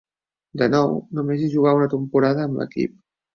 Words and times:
De 0.61 0.67
nou, 0.75 0.95
només 1.17 1.43
hi 1.43 1.49
jugà 1.57 1.75
una 1.81 1.91
temporada 1.93 2.49
amb 2.49 2.59
l'equip. 2.63 2.99